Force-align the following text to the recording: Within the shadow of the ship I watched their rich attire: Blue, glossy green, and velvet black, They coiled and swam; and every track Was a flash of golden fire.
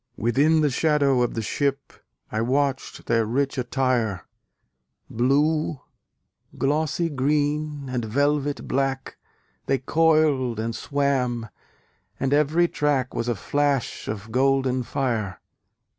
Within 0.17 0.61
the 0.61 0.71
shadow 0.71 1.21
of 1.21 1.35
the 1.35 1.43
ship 1.43 1.93
I 2.31 2.41
watched 2.41 3.05
their 3.05 3.23
rich 3.23 3.59
attire: 3.59 4.25
Blue, 5.11 5.79
glossy 6.57 7.07
green, 7.07 7.87
and 7.87 8.03
velvet 8.03 8.67
black, 8.67 9.17
They 9.67 9.77
coiled 9.77 10.59
and 10.59 10.75
swam; 10.75 11.49
and 12.19 12.33
every 12.33 12.67
track 12.67 13.13
Was 13.13 13.27
a 13.27 13.35
flash 13.35 14.07
of 14.07 14.31
golden 14.31 14.81
fire. 14.81 15.39